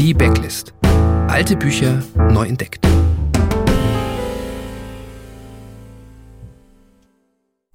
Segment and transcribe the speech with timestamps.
[0.00, 0.72] Die Backlist.
[1.28, 2.82] Alte Bücher neu entdeckt.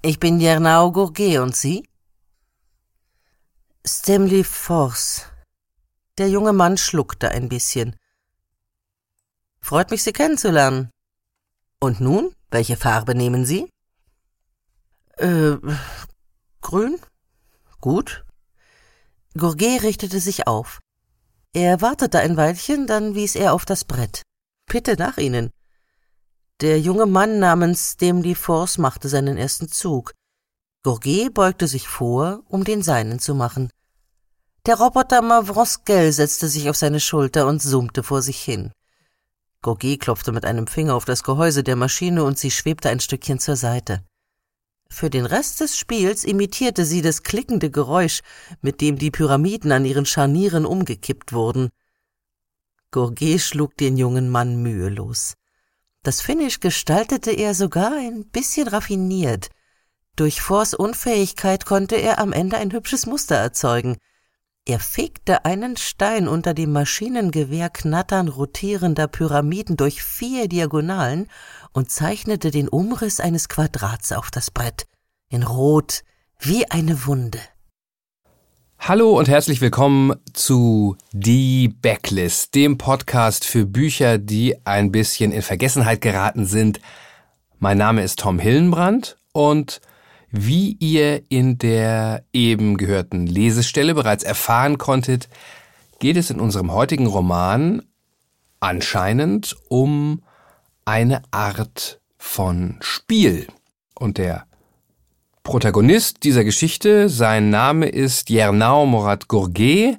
[0.01, 1.87] Ich bin Jernau Gourget und Sie?
[3.85, 5.27] Stemley Force.
[6.17, 7.95] Der junge Mann schluckte ein bisschen.
[9.61, 10.89] Freut mich, Sie kennenzulernen.
[11.79, 13.69] Und nun, welche Farbe nehmen Sie?
[15.17, 15.57] Äh,
[16.61, 16.97] grün?
[17.81, 18.25] Gut.
[19.37, 20.79] Gourget richtete sich auf.
[21.55, 24.23] Er wartete ein Weilchen, dann wies er auf das Brett.
[24.65, 25.51] Bitte nach Ihnen.
[26.59, 30.11] Der junge Mann namens Demli Force machte seinen ersten Zug.
[30.83, 33.69] Gourget beugte sich vor, um den seinen zu machen.
[34.65, 38.73] Der Roboter Mavroskel setzte sich auf seine Schulter und summte vor sich hin.
[39.61, 43.39] Gourget klopfte mit einem Finger auf das Gehäuse der Maschine und sie schwebte ein Stückchen
[43.39, 44.03] zur Seite.
[44.89, 48.21] Für den Rest des Spiels imitierte sie das klickende Geräusch,
[48.61, 51.69] mit dem die Pyramiden an ihren Scharnieren umgekippt wurden.
[52.91, 55.35] Gourget schlug den jungen Mann mühelos.
[56.03, 59.49] Das Finish gestaltete er sogar ein bisschen raffiniert.
[60.15, 63.97] Durch Force Unfähigkeit konnte er am Ende ein hübsches Muster erzeugen–
[64.67, 71.27] er fegte einen Stein unter dem Maschinengewehr knattern rotierender Pyramiden durch vier Diagonalen
[71.71, 74.87] und zeichnete den Umriss eines Quadrats auf das Brett.
[75.29, 76.01] In Rot,
[76.39, 77.39] wie eine Wunde.
[78.79, 85.43] Hallo und herzlich willkommen zu Die Backlist, dem Podcast für Bücher, die ein bisschen in
[85.43, 86.79] Vergessenheit geraten sind.
[87.59, 89.79] Mein Name ist Tom Hillenbrand und
[90.31, 95.29] wie ihr in der eben gehörten Lesestelle bereits erfahren konntet,
[95.99, 97.81] geht es in unserem heutigen Roman
[98.59, 100.21] anscheinend um
[100.85, 103.47] eine Art von Spiel.
[103.93, 104.45] Und der
[105.43, 109.97] Protagonist dieser Geschichte, sein Name ist Jernau Morat Gourget,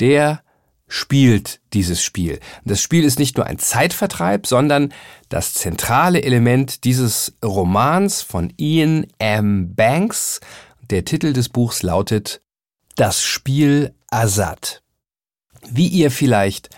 [0.00, 0.42] der
[0.88, 2.40] spielt dieses Spiel.
[2.64, 4.92] Das Spiel ist nicht nur ein Zeitvertreib, sondern
[5.28, 9.74] das zentrale Element dieses Romans von Ian M.
[9.74, 10.40] Banks.
[10.90, 12.40] Der Titel des Buchs lautet
[12.96, 14.82] Das Spiel Azad.
[15.70, 16.70] Wie ihr vielleicht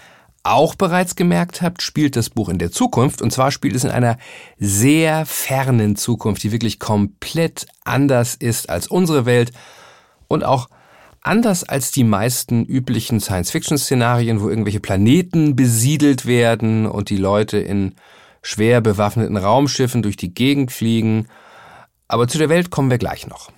[0.42, 3.22] auch bereits gemerkt habt, spielt das Buch in der Zukunft.
[3.22, 4.18] Und zwar spielt es in einer
[4.58, 9.52] sehr fernen Zukunft, die wirklich komplett anders ist als unsere Welt
[10.28, 10.68] und auch
[11.22, 17.94] Anders als die meisten üblichen Science-Fiction-Szenarien, wo irgendwelche Planeten besiedelt werden und die Leute in
[18.42, 21.28] schwer bewaffneten Raumschiffen durch die Gegend fliegen.
[22.08, 23.52] Aber zu der Welt kommen wir gleich noch.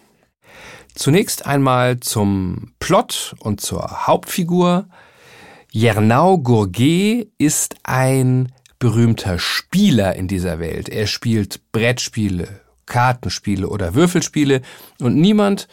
[0.95, 4.89] Zunächst einmal zum Plot und zur Hauptfigur.
[5.71, 10.89] Jernau Gourget ist ein berühmter Spieler in dieser Welt.
[10.89, 14.61] Er spielt Brettspiele, Kartenspiele oder Würfelspiele
[15.01, 15.69] und niemand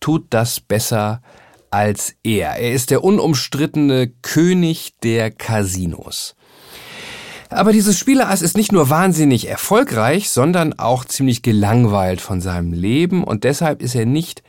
[0.00, 1.22] tut das besser
[1.70, 2.56] als er.
[2.56, 6.36] Er ist der unumstrittene König der Casinos.
[7.50, 13.22] Aber dieses Spielerass ist nicht nur wahnsinnig erfolgreich, sondern auch ziemlich gelangweilt von seinem Leben
[13.24, 14.42] und deshalb ist er nicht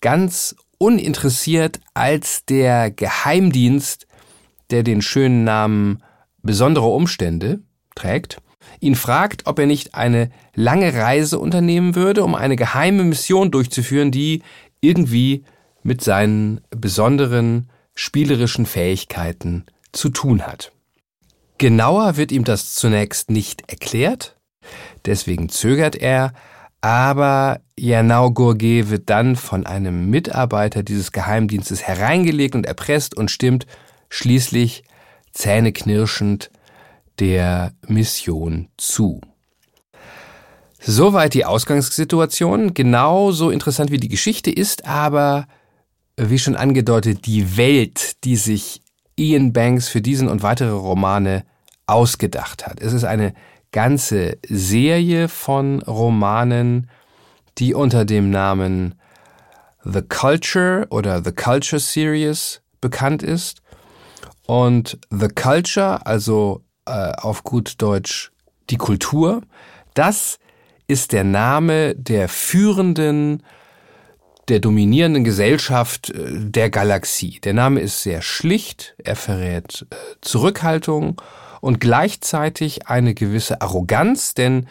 [0.00, 4.06] ganz uninteressiert, als der Geheimdienst,
[4.70, 6.02] der den schönen Namen
[6.42, 7.60] besondere Umstände
[7.94, 8.38] trägt,
[8.80, 14.10] ihn fragt, ob er nicht eine lange Reise unternehmen würde, um eine geheime Mission durchzuführen,
[14.10, 14.42] die
[14.82, 15.44] irgendwie
[15.82, 20.72] mit seinen besonderen spielerischen Fähigkeiten zu tun hat.
[21.56, 24.36] Genauer wird ihm das zunächst nicht erklärt,
[25.06, 26.32] deswegen zögert er,
[26.80, 33.66] aber Janau Gourget wird dann von einem Mitarbeiter dieses Geheimdienstes hereingelegt und erpresst und stimmt
[34.08, 34.82] schließlich
[35.32, 36.50] zähneknirschend
[37.20, 39.20] der Mission zu.
[40.84, 42.74] Soweit die Ausgangssituation.
[42.74, 45.46] Genauso interessant wie die Geschichte ist aber,
[46.16, 48.82] wie schon angedeutet, die Welt, die sich
[49.16, 51.44] Ian Banks für diesen und weitere Romane
[51.86, 52.80] ausgedacht hat.
[52.80, 53.32] Es ist eine
[53.70, 56.90] ganze Serie von Romanen,
[57.58, 58.96] die unter dem Namen
[59.84, 63.62] The Culture oder The Culture Series bekannt ist.
[64.46, 68.32] Und The Culture, also äh, auf gut Deutsch
[68.70, 69.42] die Kultur,
[69.94, 70.38] das
[70.86, 73.42] ist der Name der führenden,
[74.48, 77.40] der dominierenden Gesellschaft äh, der Galaxie.
[77.40, 81.20] Der Name ist sehr schlicht, er verrät äh, Zurückhaltung
[81.60, 84.66] und gleichzeitig eine gewisse Arroganz, denn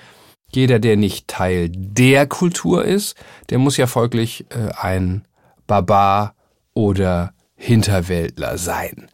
[0.54, 3.16] jeder, der nicht Teil der Kultur ist,
[3.50, 5.26] der muss ja folglich äh, ein
[5.66, 6.36] Barbar
[6.74, 9.11] oder Hinterwäldler sein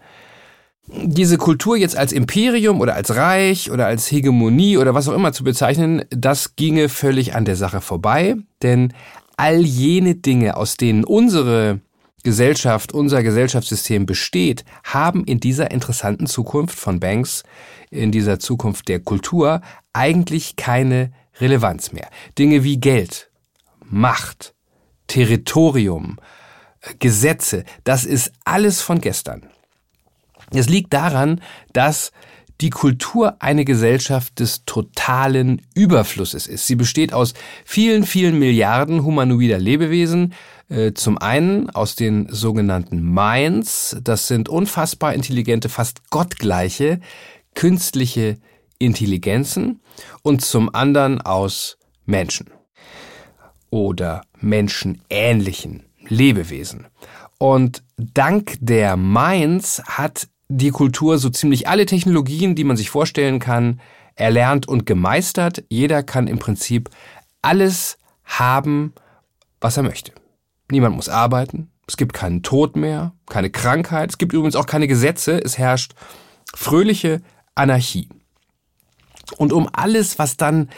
[0.88, 5.34] diese Kultur jetzt als Imperium oder als Reich oder als Hegemonie oder was auch immer
[5.34, 8.94] zu bezeichnen, das ginge völlig an der Sache vorbei, denn
[9.36, 11.82] all jene Dinge, aus denen unsere
[12.24, 17.44] Gesellschaft, unser Gesellschaftssystem besteht, haben in dieser interessanten Zukunft von Banks,
[17.90, 19.62] in dieser Zukunft der Kultur,
[19.94, 22.10] eigentlich keine Relevanz mehr.
[22.38, 23.30] Dinge wie Geld,
[23.84, 24.56] Macht,
[25.08, 26.18] Territorium,
[27.00, 29.50] Gesetze, das ist alles von gestern.
[30.52, 31.42] Es liegt daran,
[31.74, 32.12] dass
[32.62, 36.66] die Kultur eine Gesellschaft des totalen Überflusses ist.
[36.66, 37.34] Sie besteht aus
[37.66, 40.34] vielen, vielen Milliarden humanoider Lebewesen.
[40.70, 47.00] Äh, zum einen aus den sogenannten Minds, das sind unfassbar intelligente, fast gottgleiche
[47.58, 48.38] künstliche
[48.78, 49.82] Intelligenzen
[50.22, 52.52] und zum anderen aus Menschen
[53.72, 56.86] oder menschenähnlichen Lebewesen.
[57.40, 63.40] Und dank der Minds hat die Kultur so ziemlich alle Technologien, die man sich vorstellen
[63.40, 63.82] kann,
[64.16, 65.64] erlernt und gemeistert.
[65.70, 66.90] Jeder kann im Prinzip
[67.42, 68.94] alles haben,
[69.62, 70.12] was er möchte.
[70.72, 71.70] Niemand muss arbeiten.
[71.88, 74.10] Es gibt keinen Tod mehr, keine Krankheit.
[74.10, 75.42] Es gibt übrigens auch keine Gesetze.
[75.42, 75.94] Es herrscht
[76.54, 77.22] fröhliche
[77.56, 78.10] Anarchie.
[79.38, 80.70] Und um alles, was dann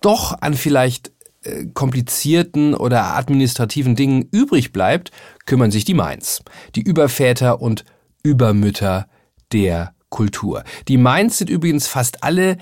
[0.00, 1.12] doch an vielleicht
[1.42, 5.10] äh, komplizierten oder administrativen Dingen übrig bleibt,
[5.46, 6.42] kümmern sich die Mainz,
[6.74, 7.84] die Überväter und
[8.22, 9.06] Übermütter
[9.54, 10.64] der Kultur.
[10.88, 12.58] Die Mainz sind übrigens fast alle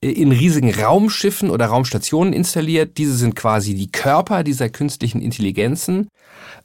[0.00, 2.98] äh, in riesigen Raumschiffen oder Raumstationen installiert.
[2.98, 6.08] Diese sind quasi die Körper dieser künstlichen Intelligenzen.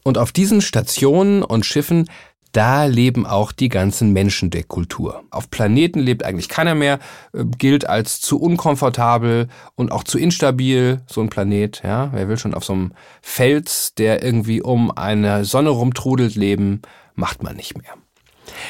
[0.03, 2.05] Und auf diesen Stationen und Schiffen
[2.51, 5.23] da leben auch die ganzen Menschen der Kultur.
[5.29, 6.99] Auf Planeten lebt eigentlich keiner mehr,
[7.33, 12.09] äh, gilt als zu unkomfortabel und auch zu instabil, so ein Planet, ja.
[12.11, 16.81] Wer will schon auf so einem Fels, der irgendwie um eine Sonne rumtrudelt, leben,
[17.13, 17.93] macht man nicht mehr.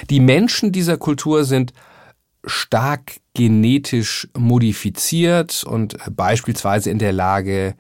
[0.10, 1.74] Die Menschen dieser Kultur sind
[2.46, 7.76] stark genetisch modifiziert und beispielsweise in der Lage,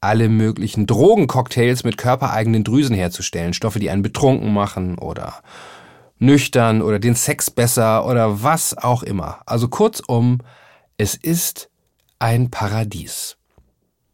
[0.00, 3.54] alle möglichen Drogencocktails mit körpereigenen Drüsen herzustellen.
[3.54, 5.42] Stoffe, die einen betrunken machen oder
[6.18, 9.40] nüchtern oder den Sex besser oder was auch immer.
[9.46, 10.38] Also kurzum,
[10.96, 11.70] es ist
[12.18, 13.36] ein Paradies.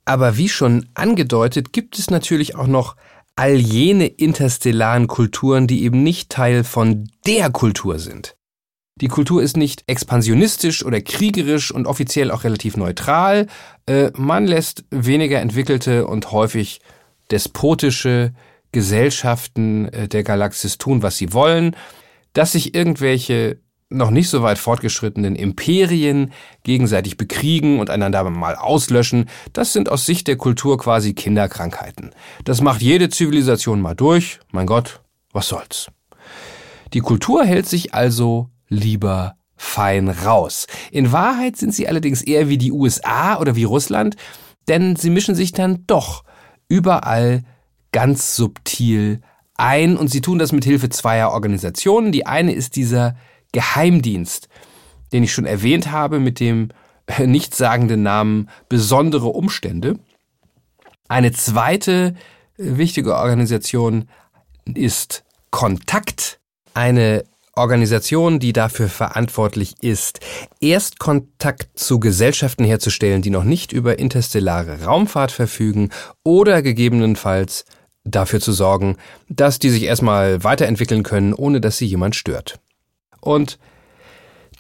[0.05, 2.97] Aber wie schon angedeutet, gibt es natürlich auch noch
[3.37, 8.37] all jene interstellaren Kulturen, die eben nicht Teil von der Kultur sind.
[9.01, 13.47] Die Kultur ist nicht expansionistisch oder kriegerisch und offiziell auch relativ neutral.
[13.87, 16.81] Äh, man lässt weniger entwickelte und häufig
[17.31, 18.35] despotische
[18.71, 21.75] Gesellschaften äh, der Galaxis tun, was sie wollen.
[22.35, 23.59] Dass sich irgendwelche
[23.93, 26.33] noch nicht so weit fortgeschrittenen Imperien
[26.65, 32.11] gegenseitig bekriegen und einander mal auslöschen, das sind aus Sicht der Kultur quasi Kinderkrankheiten.
[32.45, 34.41] Das macht jede Zivilisation mal durch.
[34.51, 35.01] Mein Gott,
[35.33, 35.89] was soll's.
[36.93, 40.67] Die Kultur hält sich also lieber fein raus.
[40.91, 44.17] In Wahrheit sind sie allerdings eher wie die USA oder wie Russland,
[44.69, 46.25] denn sie mischen sich dann doch
[46.69, 47.43] überall
[47.93, 49.21] ganz subtil
[49.57, 52.11] ein und sie tun das mit Hilfe zweier Organisationen.
[52.11, 53.17] Die eine ist dieser
[53.53, 54.49] Geheimdienst,
[55.13, 56.71] den ich schon erwähnt habe mit dem
[57.07, 59.99] äh, nichtssagenden Namen besondere Umstände.
[61.09, 62.15] Eine zweite
[62.59, 64.09] äh, wichtige Organisation
[64.75, 66.41] ist Kontakt,
[66.75, 70.21] eine Organisation, die dafür verantwortlich ist,
[70.61, 75.91] erst Kontakt zu Gesellschaften herzustellen, die noch nicht über interstellare Raumfahrt verfügen
[76.25, 77.67] oder gegebenenfalls
[78.05, 78.97] dafür zu sorgen,
[79.29, 82.59] dass die sich erstmal weiterentwickeln können, ohne dass sie jemand stört.
[83.23, 83.59] Und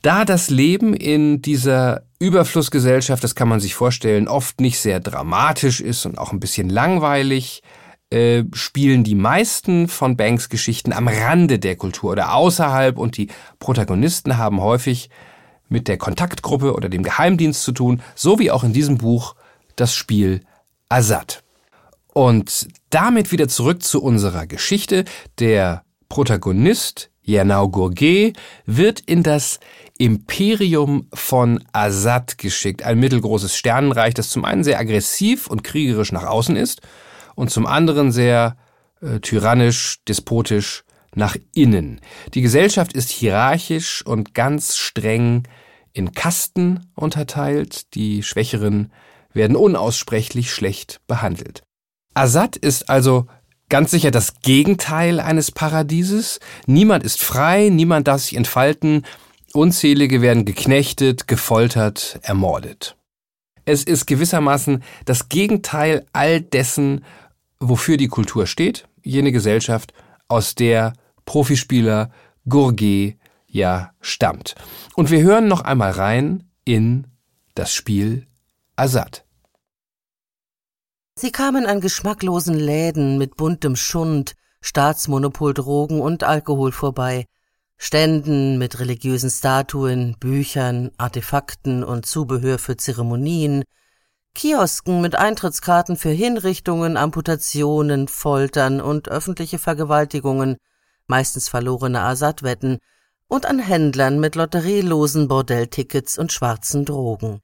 [0.01, 5.81] da das Leben in dieser Überflussgesellschaft, das kann man sich vorstellen, oft nicht sehr dramatisch
[5.81, 7.63] ist und auch ein bisschen langweilig,
[8.11, 13.29] äh, spielen die meisten von Banks Geschichten am Rande der Kultur oder außerhalb und die
[13.59, 15.11] Protagonisten haben häufig
[15.69, 19.35] mit der Kontaktgruppe oder dem Geheimdienst zu tun, so wie auch in diesem Buch
[19.77, 20.43] das Spiel
[20.89, 21.43] Azad.
[22.13, 25.05] Und damit wieder zurück zu unserer Geschichte.
[25.39, 28.37] Der Protagonist Janau Gourget
[28.67, 29.61] wird in das
[29.99, 36.25] Imperium von Azad geschickt, ein mittelgroßes Sternenreich, das zum einen sehr aggressiv und kriegerisch nach
[36.25, 36.81] außen ist
[37.35, 38.57] und zum anderen sehr
[39.01, 42.01] äh, tyrannisch, despotisch nach innen.
[42.35, 45.45] Die Gesellschaft ist hierarchisch und ganz streng
[45.93, 48.93] in Kasten unterteilt, die Schwächeren
[49.35, 51.63] werden unaussprechlich schlecht behandelt.
[52.15, 53.27] Assad ist also
[53.73, 56.41] ganz sicher das Gegenteil eines Paradieses.
[56.67, 59.07] Niemand ist frei, niemand darf sich entfalten,
[59.55, 62.99] unzählige werden geknechtet, gefoltert, ermordet.
[63.65, 67.03] Es ist gewissermaßen das Gegenteil all dessen,
[67.61, 69.95] wofür die Kultur steht, jene Gesellschaft,
[70.29, 70.93] aus der
[71.25, 72.11] Profispieler
[72.47, 74.55] Gourget ja stammt.
[74.97, 77.07] Und wir hören noch einmal rein in
[77.55, 78.27] das Spiel
[78.77, 79.25] Assad.
[81.23, 87.27] Sie kamen an geschmacklosen Läden mit buntem Schund, Staatsmonopol Drogen und Alkohol vorbei,
[87.77, 93.63] Ständen mit religiösen Statuen, Büchern, Artefakten und Zubehör für Zeremonien,
[94.35, 100.57] Kiosken mit Eintrittskarten für Hinrichtungen, Amputationen, Foltern und öffentliche Vergewaltigungen,
[101.07, 102.79] meistens verlorene Assad-Wetten,
[103.29, 107.39] und an Händlern mit lotterielosen Bordelltickets und schwarzen Drogen.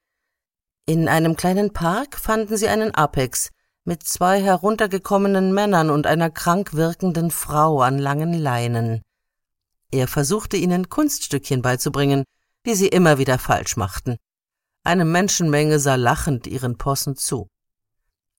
[0.85, 3.51] In einem kleinen Park fanden sie einen Apex
[3.89, 9.01] mit zwei heruntergekommenen Männern und einer krank wirkenden Frau an langen Leinen.
[9.91, 12.25] Er versuchte ihnen Kunststückchen beizubringen,
[12.67, 14.19] die sie immer wieder falsch machten.
[14.85, 17.49] Eine Menschenmenge sah lachend ihren Possen zu.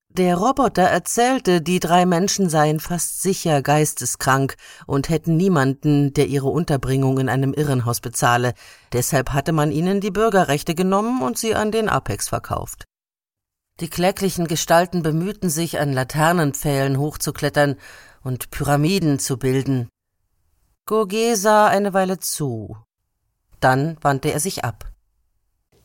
[0.10, 6.50] Der Roboter erzählte, die drei Menschen seien fast sicher geisteskrank und hätten niemanden, der ihre
[6.50, 8.54] Unterbringung in einem Irrenhaus bezahle,
[8.94, 12.89] deshalb hatte man ihnen die Bürgerrechte genommen und sie an den Apex verkauft.
[13.80, 17.76] Die kläglichen Gestalten bemühten sich, an Laternenpfählen hochzuklettern
[18.22, 19.88] und Pyramiden zu bilden.
[20.86, 22.76] Gourget sah eine Weile zu.
[23.60, 24.92] Dann wandte er sich ab.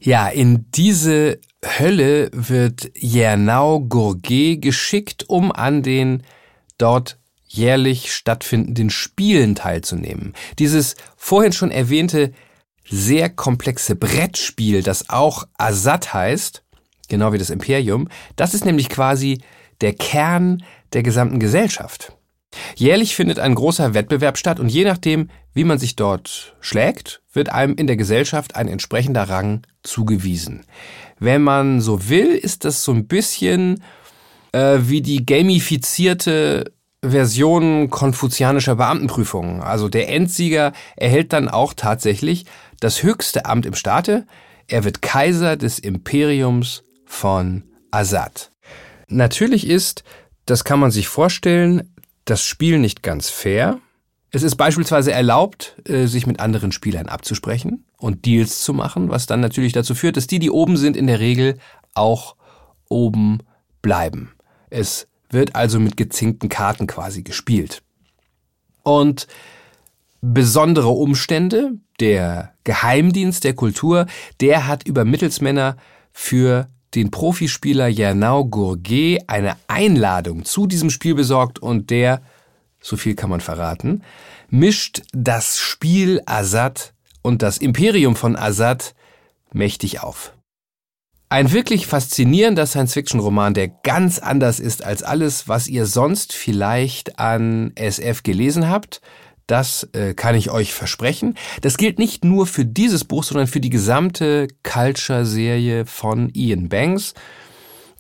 [0.01, 6.25] Ja, in diese Hölle wird Jernau Gourget geschickt, um an den
[6.79, 10.35] dort jährlich stattfindenden Spielen teilzunehmen.
[10.59, 12.33] Dieses vorhin schon erwähnte
[12.89, 16.65] sehr komplexe Brettspiel, das auch Assad heißt,
[17.09, 19.39] genau wie das Imperium, das ist nämlich quasi
[19.81, 22.13] der Kern der gesamten Gesellschaft.
[22.77, 27.51] Jährlich findet ein großer Wettbewerb statt und je nachdem, wie man sich dort schlägt, wird
[27.51, 30.65] einem in der Gesellschaft ein entsprechender Rang zugewiesen.
[31.19, 33.83] Wenn man so will, ist das so ein bisschen
[34.53, 39.61] äh, wie die gamifizierte Version konfuzianischer Beamtenprüfungen.
[39.61, 42.47] Also der Endsieger erhält dann auch tatsächlich
[42.81, 44.27] das höchste Amt im Staate.
[44.69, 46.85] Er wird Kaiser des Imperiums
[47.15, 48.51] von Assad.
[49.09, 50.05] Natürlich ist,
[50.47, 51.95] das kann man sich vorstellen,
[52.25, 53.79] das Spiel nicht ganz fair.
[54.31, 59.27] Es ist beispielsweise erlaubt, äh, sich mit anderen Spielern abzusprechen und Deals zu machen, was
[59.27, 61.59] dann natürlich dazu führt, dass die, die oben sind, in der Regel
[61.95, 62.35] auch
[62.89, 63.39] oben
[63.81, 64.33] bleiben.
[64.71, 67.83] Es wird also mit gezinkten Karten quasi gespielt.
[68.83, 69.29] Und
[70.21, 74.07] besondere Umstände, der Geheimdienst der Kultur,
[74.41, 75.77] der hat über Mittelsmänner
[76.13, 82.23] für den Profispieler Jernau Gourget eine Einladung zu diesem Spiel besorgt und der,
[82.81, 84.03] so viel kann man verraten,
[84.49, 88.95] mischt das Spiel Assad und das Imperium von Assad
[89.53, 90.33] mächtig auf.
[91.31, 97.73] Ein wirklich faszinierender Science-Fiction-Roman, der ganz anders ist als alles, was ihr sonst vielleicht an
[97.75, 99.01] SF gelesen habt.
[99.47, 101.37] Das äh, kann ich euch versprechen.
[101.61, 107.15] Das gilt nicht nur für dieses Buch, sondern für die gesamte Culture-Serie von Ian Banks.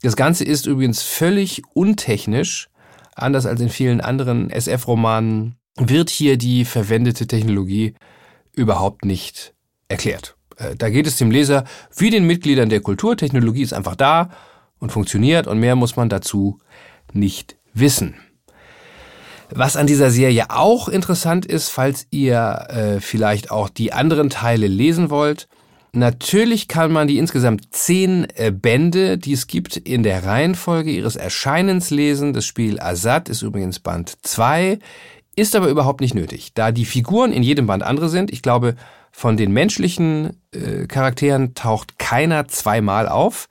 [0.02, 2.68] Das Ganze ist übrigens völlig untechnisch.
[3.14, 7.94] Anders als in vielen anderen SF-Romanen wird hier die verwendete Technologie
[8.52, 9.54] überhaupt nicht
[9.88, 10.36] erklärt.
[10.56, 11.64] Äh, da geht es dem Leser
[11.96, 13.16] wie den Mitgliedern der Kultur.
[13.16, 14.30] Technologie ist einfach da
[14.78, 16.58] und funktioniert und mehr muss man dazu
[17.12, 18.16] nicht wissen.
[19.50, 24.66] Was an dieser Serie auch interessant ist, falls ihr äh, vielleicht auch die anderen Teile
[24.66, 25.48] lesen wollt,
[25.96, 31.14] Natürlich kann man die insgesamt zehn äh, Bände, die es gibt, in der Reihenfolge ihres
[31.14, 32.32] Erscheinens lesen.
[32.32, 34.80] Das Spiel Assad ist übrigens Band 2,
[35.36, 38.32] ist aber überhaupt nicht nötig, da die Figuren in jedem Band andere sind.
[38.32, 38.74] Ich glaube,
[39.12, 43.48] von den menschlichen äh, Charakteren taucht keiner zweimal auf.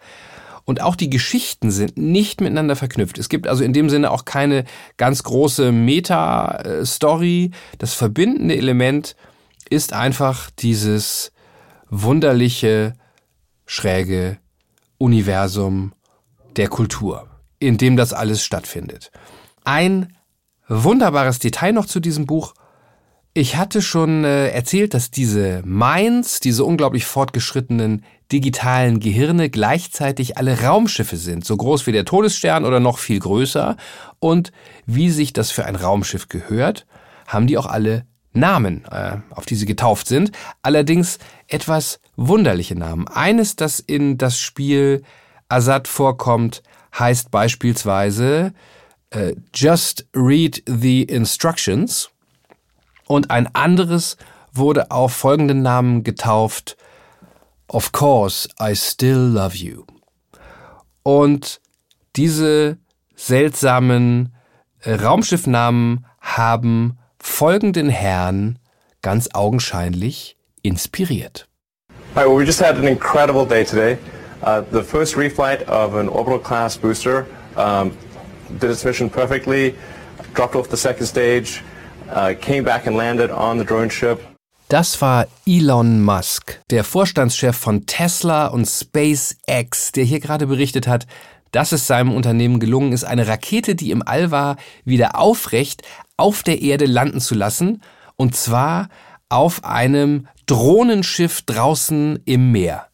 [0.66, 3.18] Und auch die Geschichten sind nicht miteinander verknüpft.
[3.18, 4.64] Es gibt also in dem Sinne auch keine
[4.98, 7.52] ganz große Meta-Story.
[7.80, 9.16] Das verbindende Element
[9.70, 11.32] ist einfach dieses
[11.90, 12.94] wunderliche,
[13.66, 14.38] schräge
[14.98, 15.94] Universum
[16.56, 17.28] der Kultur,
[17.60, 19.12] in dem das alles stattfindet.
[19.66, 20.16] Ein
[20.68, 22.54] wunderbares Detail noch zu diesem Buch.
[23.34, 30.62] Ich hatte schon äh, erzählt, dass diese Minds, diese unglaublich fortgeschrittenen digitalen Gehirne gleichzeitig alle
[30.62, 33.78] Raumschiffe sind, so groß wie der Todesstern oder noch viel größer.
[34.20, 34.52] Und
[34.88, 36.88] wie sich das für ein Raumschiff gehört,
[37.28, 40.32] haben die auch alle Namen, äh, auf die sie getauft sind.
[40.64, 43.08] Allerdings etwas wunderliche Namen.
[43.08, 45.04] Eines, das in das Spiel
[45.48, 46.64] Assad vorkommt,
[46.98, 48.54] heißt beispielsweise
[49.12, 52.10] äh, Just Read the Instructions
[53.06, 54.18] und ein anderes
[54.52, 56.78] wurde auf folgenden Namen getauft.
[57.74, 59.86] Of course, I still love you.
[61.04, 61.60] Und
[62.16, 62.78] diese
[63.16, 64.34] seltsamen
[64.82, 68.60] äh, Raumschiffnamen haben folgenden Herrn
[69.02, 71.48] ganz augenscheinlich inspiriert.
[72.16, 73.98] Hi, well, we just had an incredible day today.
[74.44, 77.26] Uh, the first reflight of an orbital class booster
[77.58, 77.92] um,
[78.60, 79.74] did its mission perfectly.
[80.34, 81.62] dropped off the second stage,
[82.10, 84.22] uh, came back and landed on the drone ship.
[84.74, 91.06] Das war Elon Musk, der Vorstandschef von Tesla und SpaceX, der hier gerade berichtet hat,
[91.52, 95.84] dass es seinem Unternehmen gelungen ist, eine Rakete, die im All war, wieder aufrecht
[96.18, 97.84] auf der Erde landen zu lassen,
[98.16, 98.90] und zwar
[99.30, 102.88] auf einem Drohnenschiff draußen im Meer.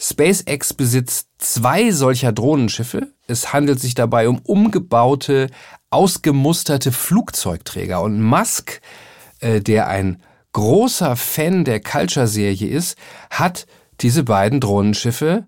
[0.00, 3.12] SpaceX besitzt zwei solcher Drohnenschiffe.
[3.26, 5.48] Es handelt sich dabei um umgebaute,
[5.90, 8.00] ausgemusterte Flugzeugträger.
[8.00, 8.80] Und Musk,
[9.40, 10.22] äh, der ein
[10.58, 12.98] großer Fan der Culture-Serie ist,
[13.30, 13.66] hat
[14.00, 15.46] diese beiden Drohnenschiffe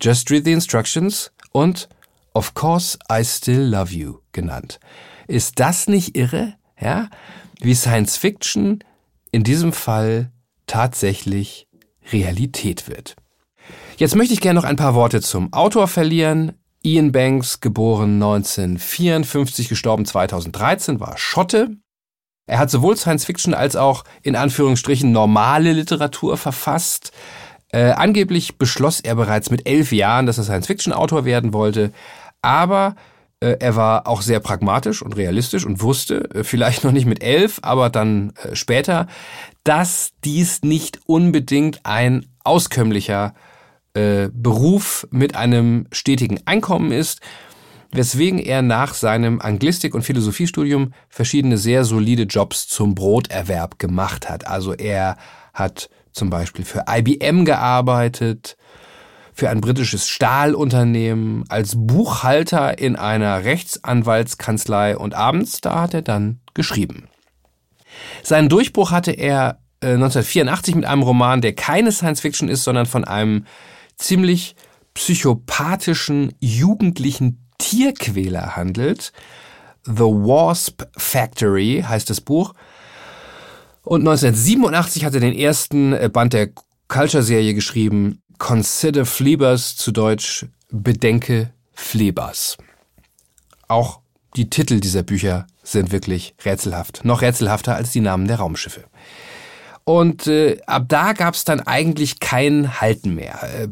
[0.00, 1.88] Just Read the Instructions und
[2.32, 4.78] Of Course I Still Love You genannt.
[5.26, 6.54] Ist das nicht irre?
[6.80, 7.10] Ja?
[7.60, 8.84] Wie Science Fiction
[9.32, 10.30] in diesem Fall
[10.66, 11.66] tatsächlich
[12.12, 13.16] Realität wird.
[13.96, 16.52] Jetzt möchte ich gerne noch ein paar Worte zum Autor verlieren.
[16.84, 21.76] Ian Banks, geboren 1954, gestorben 2013, war Schotte.
[22.52, 27.10] Er hat sowohl Science Fiction als auch in Anführungsstrichen normale Literatur verfasst.
[27.68, 31.94] Äh, angeblich beschloss er bereits mit elf Jahren, dass er Science Fiction Autor werden wollte.
[32.42, 32.94] Aber
[33.40, 37.22] äh, er war auch sehr pragmatisch und realistisch und wusste, äh, vielleicht noch nicht mit
[37.22, 39.06] elf, aber dann äh, später,
[39.64, 43.32] dass dies nicht unbedingt ein auskömmlicher
[43.94, 47.22] äh, Beruf mit einem stetigen Einkommen ist
[47.92, 54.46] weswegen er nach seinem Anglistik- und Philosophiestudium verschiedene sehr solide Jobs zum Broterwerb gemacht hat.
[54.46, 55.16] Also er
[55.52, 58.56] hat zum Beispiel für IBM gearbeitet,
[59.34, 66.40] für ein britisches Stahlunternehmen, als Buchhalter in einer Rechtsanwaltskanzlei und abends, da hat er dann
[66.54, 67.08] geschrieben.
[68.22, 72.86] Seinen Durchbruch hatte er 1984 äh, mit einem Roman, der keine Science Fiction ist, sondern
[72.86, 73.46] von einem
[73.96, 74.54] ziemlich
[74.94, 79.12] psychopathischen jugendlichen Tierquäler handelt.
[79.84, 82.54] The Wasp Factory heißt das Buch.
[83.82, 86.50] Und 1987 hat er den ersten äh, Band der
[86.88, 92.56] Culture-Serie geschrieben, Consider Fleabers, zu Deutsch Bedenke Flebers.
[93.68, 94.00] Auch
[94.36, 98.84] die Titel dieser Bücher sind wirklich rätselhaft, noch rätselhafter als die Namen der Raumschiffe.
[99.84, 103.68] Und äh, ab da gab es dann eigentlich kein Halten mehr.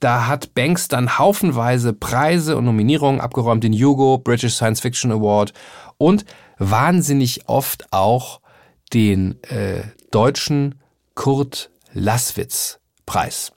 [0.00, 5.52] Da hat Banks dann haufenweise Preise und Nominierungen abgeräumt, den Hugo, British Science Fiction Award
[5.96, 6.24] und
[6.58, 8.40] wahnsinnig oft auch
[8.92, 10.76] den äh, deutschen
[11.14, 13.52] Kurt Laswitz Preis.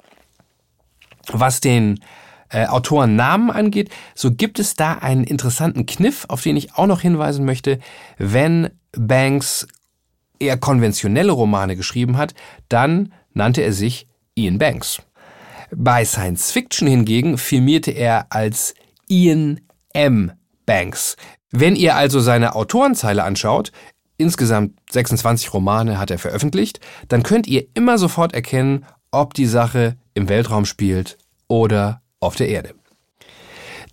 [1.28, 2.00] Was den
[2.50, 7.02] äh, Autorennamen angeht, so gibt es da einen interessanten Kniff, auf den ich auch noch
[7.02, 7.80] hinweisen möchte.
[8.18, 9.68] Wenn Banks
[10.40, 12.34] eher konventionelle Romane geschrieben hat,
[12.68, 15.02] dann nannte er sich Ian Banks.
[15.76, 18.74] Bei Science Fiction hingegen firmierte er als
[19.08, 19.62] Ian
[19.94, 20.32] M.
[20.66, 21.16] Banks.
[21.52, 23.72] Wenn ihr also seine Autorenzeile anschaut,
[24.18, 29.98] insgesamt 26 Romane hat er veröffentlicht, dann könnt ihr immer sofort erkennen, ob die Sache
[30.14, 32.76] im Weltraum spielt oder auf der Erde.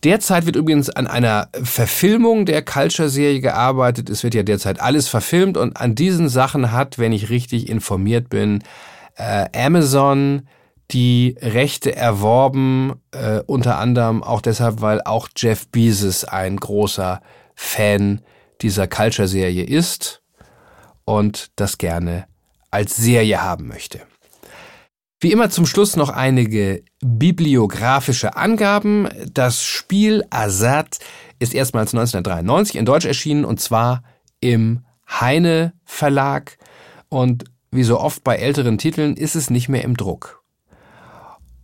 [0.05, 4.11] Derzeit wird übrigens an einer Verfilmung der Culture-Serie gearbeitet.
[4.11, 8.29] Es wird ja derzeit alles verfilmt und an diesen Sachen hat, wenn ich richtig informiert
[8.29, 8.63] bin,
[9.17, 10.43] äh, Amazon
[10.91, 17.21] die Rechte erworben, äh, unter anderem auch deshalb, weil auch Jeff Bezos ein großer
[17.55, 18.23] Fan
[18.63, 20.23] dieser Culture-Serie ist
[21.05, 22.27] und das gerne
[22.71, 24.01] als Serie haben möchte.
[25.21, 29.09] Wie immer zum Schluss noch einige bibliografische Angaben.
[29.33, 30.99] Das Spiel Azad
[31.41, 34.05] ist erstmals 1993 in Deutsch erschienen und zwar
[34.41, 36.57] im Heine Verlag
[37.09, 40.38] und wie so oft bei älteren Titeln ist es nicht mehr im Druck.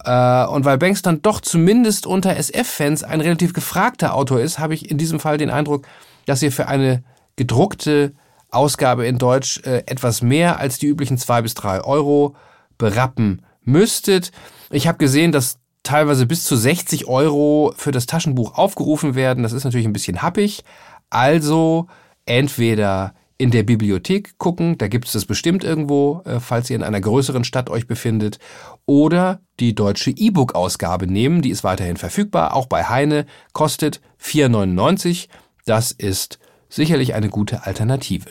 [0.04, 4.74] Äh, und weil Banks dann doch zumindest unter SF-Fans ein relativ gefragter Autor ist, habe
[4.74, 5.86] ich in diesem Fall den Eindruck,
[6.26, 7.02] dass ihr für eine
[7.36, 8.12] gedruckte
[8.50, 12.36] Ausgabe in Deutsch äh, etwas mehr als die üblichen zwei bis drei Euro
[12.78, 14.30] berappen müsstet.
[14.70, 19.42] Ich habe gesehen, dass teilweise bis zu 60 Euro für das Taschenbuch aufgerufen werden.
[19.42, 20.64] Das ist natürlich ein bisschen happig.
[21.10, 21.86] Also
[22.26, 26.82] entweder in der Bibliothek gucken, da gibt es das bestimmt irgendwo, äh, falls ihr in
[26.82, 28.38] einer größeren Stadt euch befindet,
[28.86, 35.28] oder die deutsche E-Book-Ausgabe nehmen, die ist weiterhin verfügbar, auch bei Heine, kostet 4,99.
[35.64, 38.30] Das ist sicherlich eine gute Alternative.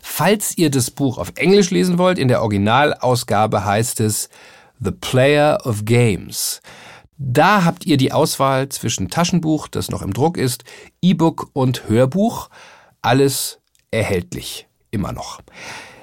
[0.00, 4.28] Falls ihr das Buch auf Englisch lesen wollt, in der Originalausgabe heißt es
[4.80, 6.60] The Player of Games.
[7.16, 10.64] Da habt ihr die Auswahl zwischen Taschenbuch, das noch im Druck ist,
[11.00, 12.48] E-Book und Hörbuch.
[13.02, 13.60] Alles
[13.94, 14.66] erhältlich.
[14.90, 15.40] Immer noch.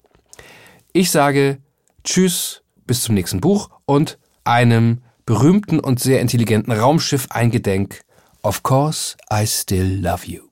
[0.92, 1.58] Ich sage
[2.04, 8.00] Tschüss, bis zum nächsten Buch und einem berühmten und sehr intelligenten Raumschiff eingedenk.
[8.42, 10.47] Of course, I still love you.